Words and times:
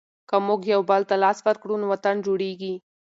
که 0.29 0.35
موږ 0.47 0.61
یو 0.73 0.81
بل 0.89 1.01
ته 1.09 1.15
لاس 1.23 1.37
ورکړو 1.47 1.75
نو 1.81 1.85
وطن 1.93 2.15
جوړیږي. 2.25 2.73